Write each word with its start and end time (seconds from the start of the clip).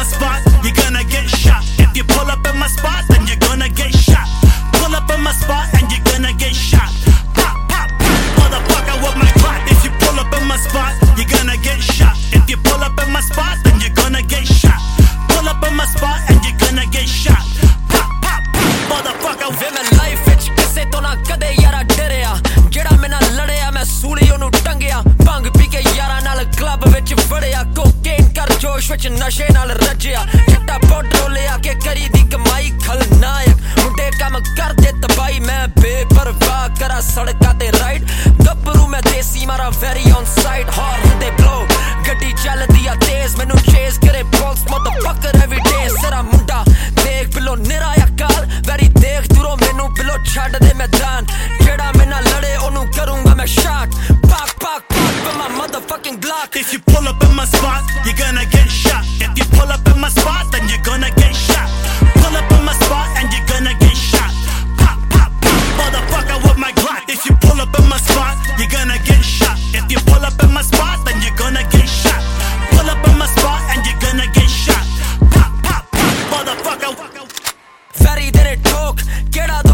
my 0.00 0.06
spot, 0.06 0.40
you're 0.64 0.72
gonna 0.72 1.04
get 1.04 1.28
shot. 1.28 1.62
If 1.78 1.94
you 1.94 2.04
pull 2.04 2.28
up 2.30 2.46
in 2.48 2.56
my 2.56 2.68
spot, 2.68 3.04
then 3.10 3.26
you're 3.26 3.36
gonna 3.36 3.68
get 3.68 3.92
shot. 3.92 4.26
Pull 4.72 4.96
up 4.96 5.10
in 5.12 5.20
my 5.20 5.32
spot, 5.32 5.66
and 5.76 5.92
you're 5.92 6.04
gonna 6.08 6.32
get 6.32 6.54
shot. 6.54 6.88
Pop, 7.36 7.56
pop, 7.68 7.88
pop, 8.00 8.16
motherfucker 8.38 8.96
with 9.04 9.16
my 9.20 9.28
Glock. 9.36 9.60
If 9.68 9.84
you 9.84 9.92
pull 10.00 10.18
up 10.18 10.32
in 10.38 10.44
my 10.48 10.56
spot, 10.56 10.92
you're 11.18 11.28
gonna 11.28 11.58
get 11.58 11.82
shot. 11.82 12.16
If 12.32 12.48
you 12.48 12.56
pull 12.56 12.80
up 12.80 12.98
in 13.04 13.12
my 13.12 13.20
spot, 13.20 13.58
then 13.64 13.78
you're 13.82 13.96
gonna 14.00 14.22
get 14.22 14.46
shot. 14.46 14.80
Pull 15.28 15.46
up 15.46 15.62
in 15.68 15.76
my 15.76 15.84
spot, 15.84 16.18
and 16.30 16.40
you're 16.46 16.58
gonna 16.64 16.86
get 16.86 17.06
shot. 17.06 17.44
Pop, 17.92 18.08
pop, 18.24 18.42
pop, 18.56 18.72
motherfucker. 18.90 19.52
ਵੇ 19.60 19.70
ਮੈਂ 19.74 19.84
life 19.96 20.28
ਵਿੱਚ 20.28 20.48
ਕਿਸੇ 20.56 20.84
ਤੋਂ 20.92 21.02
ਨਾ 21.02 21.14
ਕਦੇ 21.28 21.54
ਯਾਰਾ 21.60 21.82
ਡਰਿਆ 21.96 22.36
ਜਿਹੜਾ 22.68 22.96
ਮੇਰੇ 22.96 23.08
ਨਾਲ 23.08 23.34
ਲੜਿਆ 23.36 23.70
ਮੈਂ 23.70 23.84
ਸੂਲੀ 23.84 24.30
ਉਹਨੂੰ 24.30 24.50
ਟੰਗਿਆ 24.64 25.02
ਭੰਗ 25.26 25.46
ਪੀ 25.58 25.66
ਕੇ 25.66 25.82
ਯਾਰਾਂ 25.96 26.20
ਨਾਲ 26.22 26.44
ਕਲੱਬ 26.58 26.88
ਵਿੱਚ 26.94 27.14
ਵੜਿਆ 27.28 27.62
ਕੋ 27.76 27.89
ਕਰ 28.90 28.96
ਜੋਸ਼ 28.96 29.06
ਵਿੱਚ 29.06 29.08
ਨਸ਼ੇ 29.22 29.46
ਨਾਲ 29.54 29.70
ਰੱਜਿਆ। 29.70 30.24
ਚਿੱਟਾ 30.48 30.78
ਪਾਊਡਰ 30.78 31.28
ਲਿਆ 31.30 31.56
ਕੇ 31.56 31.74
ਕਰੀ 31.84 32.08
ਦੀ 32.08 32.22
ਕਮਾਈ 32.30 32.70
ਖਲਨਾਇਕ। 32.86 33.56
ਮੁੰਡੇ 33.78 34.10
ਕੰਮ 34.20 34.38
ਕਰਦੇ 34.56 34.92
ਤਬਾਈ, 35.02 35.38
ਮੈਂ 35.40 35.66
ਬੇਪਰਵਾਹ 35.80 36.68
ਕਰਾਂ 36.80 37.00
ਸੜਕਾਂ 37.02 37.54
ਤੇ 37.54 37.70
ਰਾਈਡ 37.72 38.04
ਗੱਭਰੂ 38.46 38.86
ਮੈਂ 38.86 39.02
ਦੇਸੀ 39.02 39.46
ਮਾਰਾ 39.46 39.68
ਵੈਰੀ 39.80 40.10
ਔਨ 40.12 40.24
ਸਾਈਡ 40.42 40.70
ਹਾਰ 40.78 41.06
ਹੁੰਦੇ 41.06 41.30
ਬਲੋ 41.30 41.66
ਗੱਡੀ 42.08 42.32
ਚੱਲਦੀ 42.44 42.86
ਆ 42.86 42.94
ਤੇਜ਼, 42.94 43.36
ਮੈਨੂੰ 43.36 43.58
ਚੇਸ 43.60 43.98
ਕਰੇ 43.98 44.22
police. 44.22 44.59
in 55.30 55.38
my 55.38 55.48
motherfucking 55.48 56.18
Glock. 56.20 56.56
If 56.56 56.72
you 56.72 56.80
pull 56.80 57.06
up 57.06 57.22
in 57.22 57.34
my 57.34 57.44
spot, 57.44 57.82
you're 58.04 58.14
gonna 58.14 58.46
get 58.46 58.68
shot. 58.68 59.04
If 59.20 59.30
you 59.38 59.44
pull 59.56 59.70
up 59.70 59.86
in 59.86 59.98
my 60.00 60.08
spot, 60.08 60.50
then 60.52 60.68
you're 60.68 60.82
gonna 60.82 61.10
get 61.14 61.34
shot. 61.34 61.68
Pull 62.20 62.34
up 62.36 62.50
in 62.50 62.62
my 62.64 62.74
spot 62.74 63.08
and 63.18 63.26
you're 63.32 63.46
gonna 63.46 63.74
get 63.78 63.96
shot. 63.96 64.30
Pop, 64.78 64.98
pop, 65.12 65.30
pop, 65.42 65.60
motherfucker 65.78 66.38
with 66.46 66.58
my 66.58 66.72
Glock. 66.72 67.04
If 67.08 67.24
you 67.26 67.34
pull 67.40 67.60
up 67.60 67.72
in 67.78 67.86
my 67.88 67.98
spot, 67.98 68.36
you're 68.58 68.72
gonna 68.72 68.98
get 69.04 69.22
shot. 69.22 69.56
If 69.72 69.90
you 69.92 69.98
pull 70.10 70.24
up 70.24 70.38
in 70.42 70.52
my 70.52 70.62
spot, 70.62 70.98
then 71.06 71.20
you're 71.22 71.36
gonna 71.36 71.64
get 71.70 71.88
shot. 71.88 72.20
Pull 72.72 72.88
up 72.88 73.02
in 73.08 73.16
my 73.18 73.26
spot 73.26 73.60
and 73.72 73.80
you're 73.86 74.00
gonna 74.00 74.26
get 74.34 74.50
shot. 74.50 74.84
Pop, 75.34 75.52
pop, 75.64 75.82
pop, 75.92 76.14
motherfucker. 76.32 76.92
Fatty 78.02 78.30
didn't 78.30 78.62
talk. 78.64 79.00
Get 79.30 79.50
out. 79.50 79.69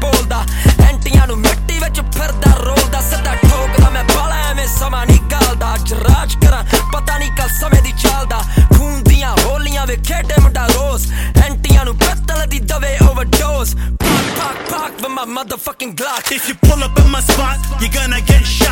ਬੋਲਦਾ। 0.00 0.44
ਐਂਟੀਆਂ 0.88 1.26
ਨੂੰ 1.26 1.38
ਮਿੱਟੀ 1.38 1.78
ਵਿੱਚ 1.78 2.00
ਫਿਰਦਾ 2.00 2.54
ਰੋਲਦਾ। 2.54 3.00
ਸਿੱਧਾ 3.00 3.34
ਠੋਕਦਾ 3.34 3.90
ਮੈਂ 3.90 4.04
ਬਾਲਾ 4.04 4.36
ਐਵੇਂ 4.50 4.66
ਸਮਾਂ 4.78 5.06
ਨਹੀਂ 5.06 5.20
ਗਾਲਦਾ। 5.32 5.74
ਅੱਜ 5.74 5.92
ਰਾਜ 5.92 6.34
ਕਰਾਂ 6.44 6.64
ਪਤਾ 6.92 7.18
ਨਹੀਂ 7.18 7.30
ਕੱਲ 7.32 7.48
ਸਮੇਂ 7.60 7.82
ਦੀ 7.82 7.92
ਚਾਲਦਾ। 8.02 8.42
ਖੂਨ 8.76 9.02
ਦੀਆਂ 9.02 9.34
ਹੋਲੀਆਂ 9.44 9.86
ਵੇ 9.86 9.96
ਖੇਡੇ 9.96 10.40
ਮੁੰਡਾ 10.40 10.66
ਰੋਜ਼ 10.66 11.12
ਐਂਟੀਆਂ 11.44 11.84
ਨੂੰ 11.84 11.96
ਪਿੱਤਲ 11.96 12.46
ਦੀ 12.46 12.58
ਦਵੇ 12.58 12.96
ਓਵਰਡੋਜ਼ 13.10 13.76
ਪਾਕ 13.76 14.38
ਪਾਕ 14.38 14.70
ਪਾਕ 14.70 14.92
with 15.04 15.14
my 15.14 15.24
motherfucking 15.36 15.94
Glock 16.00 16.30
If 16.36 16.48
you 16.48 16.56
pull 16.66 16.82
up 16.82 16.98
in 16.98 17.10
my 17.10 17.20
spot, 17.20 17.58
you're 17.80 17.94
gonna 17.96 18.20
get 18.30 18.44
shot. 18.46 18.63